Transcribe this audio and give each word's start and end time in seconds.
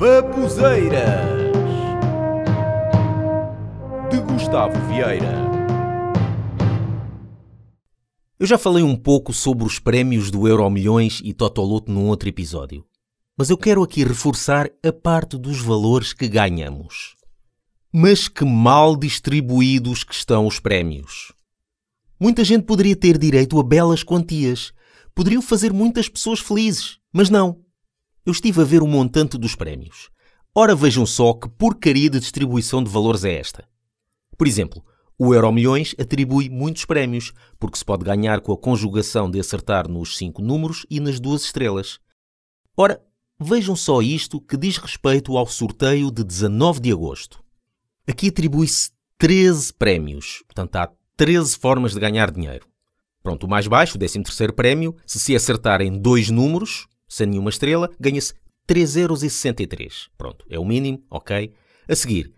Babuzeiras 0.00 1.28
de 4.10 4.18
Gustavo 4.22 4.72
Vieira. 4.88 5.34
Eu 8.38 8.46
já 8.46 8.56
falei 8.56 8.82
um 8.82 8.96
pouco 8.96 9.34
sobre 9.34 9.62
os 9.62 9.78
prémios 9.78 10.30
do 10.30 10.48
Euro 10.48 10.70
Milhões 10.70 11.20
e 11.22 11.34
Totoloto 11.34 11.92
num 11.92 12.06
outro 12.06 12.30
episódio, 12.30 12.82
mas 13.36 13.50
eu 13.50 13.58
quero 13.58 13.82
aqui 13.82 14.02
reforçar 14.02 14.70
a 14.82 14.90
parte 14.90 15.36
dos 15.36 15.60
valores 15.60 16.14
que 16.14 16.26
ganhamos. 16.28 17.14
Mas 17.92 18.26
que 18.26 18.42
mal 18.46 18.96
distribuídos 18.96 20.02
que 20.02 20.14
estão 20.14 20.46
os 20.46 20.58
prémios. 20.58 21.34
Muita 22.18 22.42
gente 22.42 22.62
poderia 22.62 22.96
ter 22.96 23.18
direito 23.18 23.60
a 23.60 23.62
belas 23.62 24.02
quantias, 24.02 24.72
poderiam 25.14 25.42
fazer 25.42 25.74
muitas 25.74 26.08
pessoas 26.08 26.40
felizes, 26.40 26.96
mas 27.12 27.28
não. 27.28 27.68
Eu 28.30 28.32
estive 28.32 28.60
a 28.60 28.64
ver 28.64 28.80
o 28.80 28.86
montante 28.86 29.36
dos 29.36 29.56
prémios. 29.56 30.08
Ora 30.54 30.72
vejam 30.72 31.04
só 31.04 31.32
que 31.32 31.48
porcaria 31.48 32.08
de 32.08 32.20
distribuição 32.20 32.80
de 32.80 32.88
valores 32.88 33.24
é 33.24 33.34
esta. 33.34 33.68
Por 34.38 34.46
exemplo, 34.46 34.84
o 35.18 35.34
Euromilhões 35.34 35.96
atribui 35.98 36.48
muitos 36.48 36.84
prémios, 36.84 37.32
porque 37.58 37.76
se 37.76 37.84
pode 37.84 38.04
ganhar 38.04 38.40
com 38.40 38.52
a 38.52 38.56
conjugação 38.56 39.28
de 39.28 39.40
acertar 39.40 39.88
nos 39.88 40.16
cinco 40.16 40.40
números 40.40 40.86
e 40.88 41.00
nas 41.00 41.18
duas 41.18 41.42
estrelas. 41.42 41.98
Ora, 42.76 43.02
vejam 43.36 43.74
só 43.74 44.00
isto 44.00 44.40
que 44.40 44.56
diz 44.56 44.76
respeito 44.76 45.36
ao 45.36 45.48
sorteio 45.48 46.08
de 46.12 46.22
19 46.22 46.78
de 46.78 46.92
agosto. 46.92 47.42
Aqui 48.06 48.28
atribui-se 48.28 48.92
13 49.18 49.74
prémios, 49.74 50.44
portanto 50.46 50.76
há 50.76 50.88
13 51.16 51.58
formas 51.58 51.94
de 51.94 51.98
ganhar 51.98 52.30
dinheiro. 52.30 52.64
Pronto, 53.24 53.42
o 53.42 53.50
mais 53.50 53.66
baixo, 53.66 53.96
o 53.96 53.98
13 53.98 54.22
terceiro 54.22 54.52
prémio, 54.52 54.94
se 55.04 55.18
se 55.18 55.34
acertarem 55.34 56.00
dois 56.00 56.30
números, 56.30 56.86
sem 57.10 57.26
nenhuma 57.26 57.50
estrela, 57.50 57.90
ganha-se 57.98 58.32
3,63€. 58.68 60.08
Pronto, 60.16 60.46
é 60.48 60.58
o 60.58 60.64
mínimo, 60.64 61.04
ok? 61.10 61.52
A 61.88 61.96
seguir, 61.96 62.32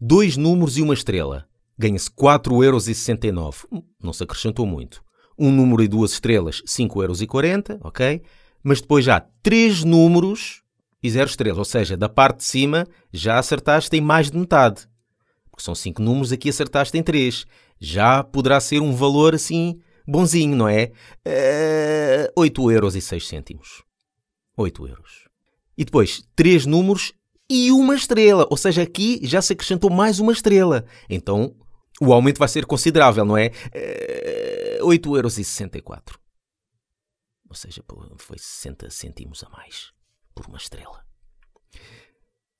dois 0.00 0.36
números 0.36 0.78
e 0.78 0.82
uma 0.82 0.94
estrela, 0.94 1.46
ganha-se 1.76 2.08
4,69€. 2.10 3.66
Hum, 3.72 3.82
não 4.00 4.12
se 4.12 4.22
acrescentou 4.22 4.64
muito. 4.64 5.02
Um 5.36 5.50
número 5.50 5.82
e 5.82 5.88
duas 5.88 6.12
estrelas, 6.12 6.62
5,40€, 6.62 7.78
ok? 7.82 8.22
Mas 8.62 8.80
depois 8.80 9.04
já 9.04 9.20
três 9.42 9.82
números 9.82 10.62
e 11.02 11.10
zero 11.10 11.28
estrelas. 11.28 11.58
Ou 11.58 11.64
seja, 11.64 11.96
da 11.96 12.08
parte 12.08 12.38
de 12.38 12.44
cima 12.44 12.86
já 13.12 13.38
acertaste 13.38 13.96
em 13.96 14.00
mais 14.00 14.30
de 14.30 14.38
metade. 14.38 14.88
Porque 15.50 15.64
são 15.64 15.74
cinco 15.74 16.02
números, 16.02 16.32
aqui 16.32 16.48
acertaste 16.50 16.96
em 16.96 17.02
três. 17.02 17.46
Já 17.80 18.22
poderá 18.22 18.60
ser 18.60 18.80
um 18.80 18.94
valor 18.94 19.34
assim 19.34 19.80
bonzinho, 20.06 20.56
não 20.56 20.68
é? 20.68 20.92
Uh, 22.36 22.40
8,06€. 22.40 23.87
8 24.62 24.88
euros. 24.88 25.28
E 25.76 25.84
depois, 25.84 26.22
três 26.34 26.66
números 26.66 27.12
e 27.48 27.70
uma 27.70 27.94
estrela. 27.94 28.46
Ou 28.50 28.56
seja, 28.56 28.82
aqui 28.82 29.20
já 29.22 29.40
se 29.40 29.52
acrescentou 29.52 29.90
mais 29.90 30.18
uma 30.18 30.32
estrela. 30.32 30.84
Então, 31.08 31.54
o 32.00 32.12
aumento 32.12 32.38
vai 32.38 32.48
ser 32.48 32.66
considerável, 32.66 33.24
não 33.24 33.36
é? 33.36 33.52
Uh, 34.82 34.88
8,64€. 34.88 36.16
Ou 37.48 37.54
seja, 37.54 37.82
foi 38.18 38.38
60 38.38 38.90
cêntimos 38.90 39.44
a 39.44 39.50
mais 39.50 39.92
por 40.34 40.46
uma 40.46 40.58
estrela. 40.58 41.04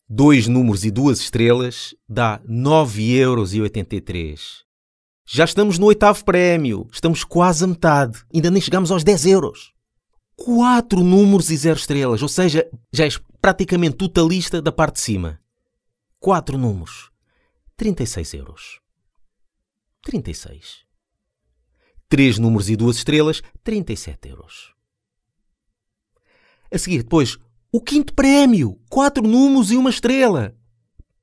Dois 0.09 0.47
números 0.47 0.85
e 0.85 0.91
duas 0.91 1.21
estrelas 1.21 1.95
dá 2.09 2.41
9,83€. 2.49 4.63
Já 5.27 5.45
estamos 5.45 5.79
no 5.79 5.87
oitavo 5.87 6.25
prémio. 6.25 6.89
Estamos 6.91 7.23
quase 7.23 7.65
a 7.65 7.67
metade. 7.67 8.25
Ainda 8.33 8.51
nem 8.51 8.63
chegamos 8.63 8.91
aos 8.91 9.05
10 9.05 9.27
euros 9.27 9.75
quatro 10.39 11.03
números 11.03 11.51
e 11.51 11.57
zero 11.57 11.77
estrelas, 11.77 12.23
ou 12.23 12.29
seja, 12.29 12.67
já 12.93 13.05
és 13.05 13.21
praticamente 13.43 13.97
totalista 13.97 14.63
da 14.63 14.71
parte 14.71 14.95
de 14.95 15.01
cima. 15.01 15.41
Quatro 16.21 16.57
números. 16.57 17.11
36 17.77 18.35
euros. 18.35 18.81
36. 20.03 20.87
Três 22.09 22.39
números 22.39 22.71
e 22.71 22.77
duas 22.77 22.97
estrelas, 22.97 23.43
37 23.65 24.29
euros. 24.29 24.73
A 26.73 26.79
seguir, 26.79 27.03
depois, 27.03 27.37
o 27.73 27.81
quinto 27.81 28.15
prémio. 28.15 28.81
Quatro 28.89 29.27
números 29.27 29.73
e 29.73 29.77
uma 29.77 29.91
estrela. 29.91 30.57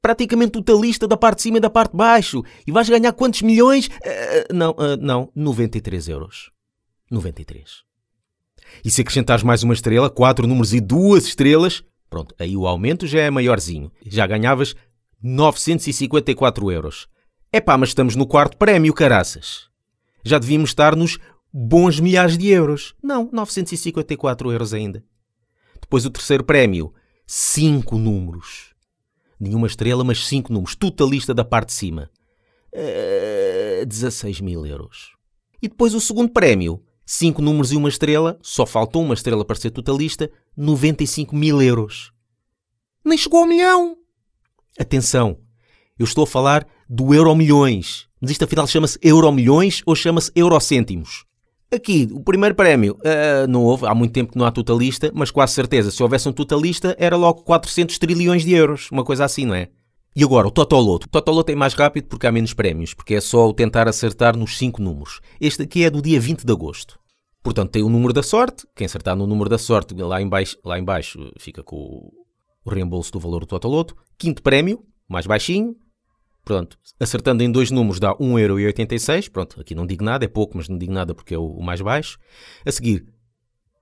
Praticamente 0.01 0.51
totalista 0.51 1.07
da 1.07 1.18
parte 1.18 1.38
de 1.38 1.44
cima 1.44 1.57
e 1.57 1.62
da 1.62 1.69
parte 1.69 1.91
de 1.91 1.97
baixo. 1.97 2.44
E 2.68 2.72
vais 2.72 2.89
ganhar 2.89 3.13
quantos 3.13 3.41
milhões? 3.41 3.88
Uh, 3.88 4.53
não, 4.53 4.72
uh, 4.72 4.97
não, 5.00 5.31
93 5.34 6.09
euros. 6.09 6.51
93. 7.09 7.85
E 8.83 8.91
se 8.91 9.01
acrescentares 9.01 9.43
mais 9.43 9.63
uma 9.63 9.73
estrela, 9.73 10.09
quatro 10.09 10.47
números 10.47 10.73
e 10.73 10.79
duas 10.79 11.25
estrelas, 11.25 11.83
pronto, 12.09 12.35
aí 12.39 12.55
o 12.55 12.67
aumento 12.67 13.07
já 13.07 13.21
é 13.21 13.29
maiorzinho. 13.29 13.91
Já 14.05 14.27
ganhavas 14.27 14.75
954 15.21 16.71
euros. 16.71 17.07
Epá, 17.51 17.77
mas 17.77 17.89
estamos 17.89 18.15
no 18.15 18.27
quarto 18.27 18.57
prémio, 18.57 18.93
caraças. 18.93 19.69
Já 20.23 20.37
devíamos 20.37 20.71
estar 20.71 20.95
nos 20.95 21.17
bons 21.53 21.99
milhares 21.99 22.37
de 22.37 22.49
euros. 22.49 22.93
Não, 23.01 23.29
954 23.31 24.51
euros 24.51 24.73
ainda. 24.73 25.03
Depois 25.79 26.05
o 26.05 26.09
terceiro 26.09 26.43
prémio, 26.43 26.93
cinco 27.25 27.97
números. 27.97 28.73
Nenhuma 29.39 29.67
estrela, 29.67 30.03
mas 30.03 30.27
cinco 30.27 30.51
números. 30.51 30.75
Totalista 30.75 31.33
da 31.33 31.45
parte 31.45 31.67
de 31.67 31.73
cima. 31.73 32.09
Uh, 32.73 33.81
eh, 33.81 33.85
16 33.85 34.41
mil 34.41 34.65
euros. 34.65 35.15
E 35.61 35.67
depois 35.67 35.93
o 35.93 36.01
segundo 36.01 36.31
prémio, 36.31 36.83
5 37.05 37.41
números 37.41 37.71
e 37.71 37.75
uma 37.75 37.89
estrela, 37.89 38.38
só 38.41 38.66
faltou 38.66 39.03
uma 39.03 39.13
estrela 39.13 39.45
para 39.45 39.55
ser 39.55 39.71
totalista, 39.71 40.29
95 40.57 41.35
mil 41.35 41.61
euros. 41.61 42.11
Nem 43.03 43.17
chegou 43.17 43.41
ao 43.41 43.47
milhão! 43.47 43.97
Atenção, 44.79 45.38
eu 45.97 46.03
estou 46.03 46.23
a 46.23 46.27
falar 46.27 46.67
do 46.89 47.13
euro 47.13 47.35
milhões. 47.35 48.07
Mas 48.19 48.31
isto 48.31 48.44
afinal 48.44 48.67
chama-se 48.67 48.97
euro 49.01 49.31
milhões 49.31 49.81
ou 49.85 49.95
chama-se 49.95 50.31
eurocêntimos? 50.35 51.25
Aqui, 51.71 52.07
o 52.11 52.23
primeiro 52.23 52.55
prémio, 52.55 52.97
uh, 53.01 53.47
não 53.47 53.63
houve, 53.63 53.85
há 53.85 53.94
muito 53.94 54.11
tempo 54.11 54.31
que 54.31 54.38
não 54.38 54.45
há 54.45 54.51
totalista, 54.51 55.11
mas 55.13 55.31
quase 55.31 55.53
certeza, 55.53 55.91
se 55.91 56.01
houvesse 56.01 56.27
um 56.29 56.31
totalista, 56.31 56.95
era 56.99 57.15
logo 57.15 57.44
400 57.44 57.97
trilhões 57.97 58.44
de 58.44 58.53
euros, 58.53 58.89
uma 58.91 59.03
coisa 59.03 59.25
assim, 59.25 59.45
não 59.45 59.55
é? 59.55 59.69
E 60.15 60.23
agora, 60.23 60.47
o 60.47 60.51
Totoloto. 60.51 61.07
O 61.07 61.09
Totoloto 61.09 61.51
é 61.51 61.55
mais 61.55 61.73
rápido 61.73 62.07
porque 62.07 62.25
há 62.25 62.31
menos 62.31 62.53
prémios, 62.53 62.93
porque 62.93 63.15
é 63.15 63.21
só 63.21 63.49
o 63.49 63.53
tentar 63.53 63.87
acertar 63.87 64.37
nos 64.37 64.57
5 64.57 64.81
números. 64.81 65.19
Este 65.41 65.63
aqui 65.63 65.83
é 65.83 65.89
do 65.89 66.01
dia 66.01 66.19
20 66.19 66.45
de 66.45 66.51
agosto. 66.53 66.97
Portanto, 67.43 67.71
tem 67.71 67.83
o 67.83 67.89
número 67.89 68.13
da 68.13 68.23
sorte. 68.23 68.65
Quem 68.73 68.85
acertar 68.85 69.15
no 69.15 69.27
número 69.27 69.49
da 69.49 69.57
sorte, 69.57 69.93
lá 69.93 70.21
em 70.21 70.29
baixo, 70.29 70.57
lá 70.63 70.79
em 70.79 70.83
baixo 70.83 71.31
fica 71.37 71.61
com 71.61 72.09
o 72.63 72.69
reembolso 72.69 73.11
do 73.11 73.19
valor 73.19 73.41
do 73.41 73.45
Totoloto. 73.45 73.95
Quinto 74.17 74.41
prémio, 74.41 74.83
mais 75.07 75.27
baixinho. 75.27 75.75
Pronto, 76.45 76.77
acertando 76.99 77.43
em 77.43 77.51
dois 77.51 77.69
números 77.69 77.99
dá 77.99 78.15
1,86€. 78.15 79.29
Pronto, 79.29 79.59
aqui 79.59 79.75
não 79.75 79.85
digo 79.85 80.03
nada, 80.03 80.23
é 80.23 80.27
pouco, 80.27 80.55
mas 80.55 80.69
não 80.69 80.77
digo 80.77 80.93
nada 80.93 81.13
porque 81.13 81.35
é 81.35 81.37
o, 81.37 81.59
mais 81.59 81.81
baixo. 81.81 82.17
A 82.65 82.71
seguir, 82.71 83.05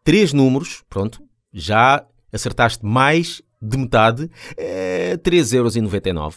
três 0.03 0.33
números. 0.33 0.83
Pronto, 0.89 1.21
já 1.53 2.05
acertaste 2.31 2.83
mais 2.83 3.41
de 3.63 3.77
metade, 3.77 4.29
é 4.57 5.15
3,99€. 5.17 6.35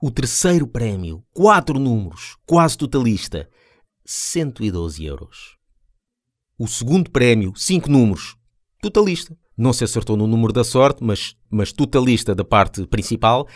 O 0.00 0.10
terceiro 0.10 0.66
prémio, 0.66 1.24
quatro 1.32 1.78
números, 1.78 2.36
quase 2.44 2.76
totalista, 2.76 3.48
112 4.04 5.04
euros. 5.04 5.56
O 6.58 6.68
segundo 6.68 7.10
prémio, 7.10 7.54
cinco 7.56 7.90
números, 7.90 8.36
totalista. 8.82 9.36
Não 9.56 9.72
se 9.72 9.84
acertou 9.84 10.16
no 10.16 10.26
número 10.26 10.52
da 10.52 10.64
sorte, 10.64 11.02
mas, 11.02 11.36
mas 11.48 11.72
totalista 11.72 12.34
da 12.34 12.44
parte 12.44 12.86
principal. 12.86 13.48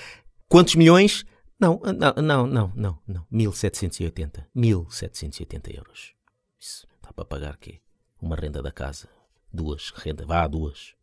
Quantos 0.48 0.74
milhões? 0.74 1.24
Não, 1.60 1.80
não, 1.84 2.22
não, 2.22 2.46
não, 2.46 2.72
não, 2.74 2.98
não. 3.06 3.26
1780. 3.30 4.48
1780 4.54 5.76
euros. 5.76 6.14
Isso 6.58 6.86
dá 7.02 7.12
para 7.12 7.24
pagar 7.24 7.56
quê? 7.58 7.80
Uma 8.22 8.36
renda 8.36 8.62
da 8.62 8.72
casa. 8.72 9.08
Duas, 9.52 9.90
renda, 9.90 10.24
vá, 10.24 10.46
duas. 10.46 10.97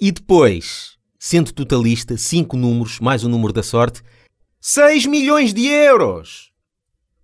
E 0.00 0.10
depois, 0.10 0.96
sendo 1.18 1.52
totalista, 1.52 2.16
5 2.16 2.56
números, 2.56 2.98
mais 3.00 3.22
o 3.22 3.28
número 3.28 3.52
da 3.52 3.62
sorte, 3.62 4.02
6 4.58 5.04
milhões 5.04 5.52
de 5.52 5.66
euros! 5.66 6.50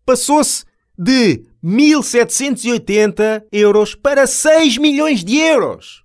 Passou-se 0.04 0.62
de 0.98 1.46
1780 1.62 3.46
euros 3.50 3.94
para 3.94 4.26
6 4.26 4.76
milhões 4.76 5.24
de 5.24 5.36
euros! 5.36 6.04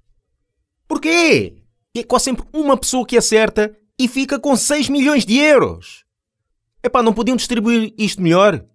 Porquê? 0.88 1.58
É 1.94 2.04
quase 2.04 2.26
sempre 2.26 2.46
uma 2.54 2.78
pessoa 2.78 3.06
que 3.06 3.18
acerta 3.18 3.78
e 4.00 4.08
fica 4.08 4.40
com 4.40 4.56
6 4.56 4.88
milhões 4.88 5.26
de 5.26 5.38
euros. 5.40 6.06
Epá, 6.82 7.04
não 7.04 7.14
podiam 7.14 7.36
distribuir 7.36 7.94
isto 7.98 8.22
melhor? 8.22 8.66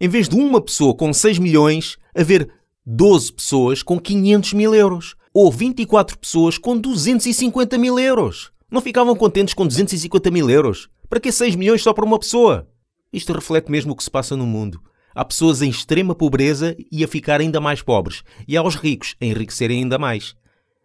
Em 0.00 0.08
vez 0.08 0.26
de 0.26 0.36
uma 0.36 0.60
pessoa 0.60 0.94
com 0.96 1.12
6 1.12 1.38
milhões, 1.38 1.98
haver 2.14 2.50
12 2.86 3.30
pessoas 3.34 3.82
com 3.82 4.00
500 4.00 4.54
mil 4.54 4.74
euros 4.74 5.19
ou 5.32 5.50
24 5.50 6.18
pessoas 6.18 6.58
com 6.58 6.76
250 6.76 7.78
mil 7.78 7.98
euros. 7.98 8.50
Não 8.70 8.80
ficavam 8.80 9.14
contentes 9.14 9.54
com 9.54 9.66
250 9.66 10.30
mil 10.30 10.50
euros? 10.50 10.88
Para 11.08 11.20
que 11.20 11.32
6 11.32 11.56
milhões 11.56 11.82
só 11.82 11.92
para 11.92 12.04
uma 12.04 12.18
pessoa? 12.18 12.68
Isto 13.12 13.32
reflete 13.32 13.70
mesmo 13.70 13.92
o 13.92 13.96
que 13.96 14.04
se 14.04 14.10
passa 14.10 14.36
no 14.36 14.46
mundo. 14.46 14.80
Há 15.14 15.24
pessoas 15.24 15.60
em 15.60 15.68
extrema 15.68 16.14
pobreza 16.14 16.76
e 16.90 17.02
a 17.02 17.08
ficar 17.08 17.40
ainda 17.40 17.60
mais 17.60 17.82
pobres, 17.82 18.22
e 18.46 18.56
há 18.56 18.62
os 18.62 18.76
ricos 18.76 19.16
a 19.20 19.24
enriquecerem 19.24 19.82
ainda 19.82 19.98
mais. 19.98 20.36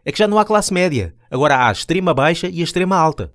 É 0.03 0.11
que 0.11 0.17
já 0.17 0.27
não 0.27 0.39
há 0.39 0.45
classe 0.45 0.73
média. 0.73 1.15
Agora 1.29 1.55
há 1.55 1.69
a 1.69 1.71
extrema 1.71 2.13
baixa 2.13 2.47
e 2.47 2.61
a 2.61 2.63
extrema 2.63 2.95
alta. 2.95 3.31